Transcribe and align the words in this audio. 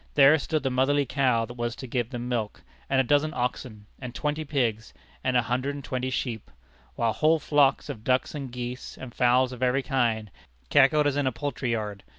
There 0.15 0.39
stood 0.39 0.63
the 0.63 0.71
motherly 0.71 1.05
cow 1.05 1.45
that 1.45 1.53
was 1.53 1.75
to 1.75 1.85
give 1.85 2.09
them 2.09 2.27
milk; 2.27 2.63
and 2.89 2.99
a 2.99 3.03
dozen 3.03 3.35
oxen, 3.35 3.85
and 3.99 4.15
twenty 4.15 4.43
pigs, 4.43 4.95
and 5.23 5.37
a 5.37 5.43
hundred 5.43 5.75
and 5.75 5.83
twenty 5.83 6.09
sheep, 6.09 6.49
while 6.95 7.13
whole 7.13 7.37
flocks 7.37 7.87
of 7.87 8.03
ducks 8.03 8.33
and 8.33 8.51
geese, 8.51 8.97
and 8.97 9.13
fowls 9.13 9.51
of 9.51 9.61
every 9.61 9.83
kind, 9.83 10.31
cackled 10.71 11.05
as 11.05 11.17
in 11.17 11.27
a 11.27 11.31
poultry 11.31 11.73
yard. 11.73 12.03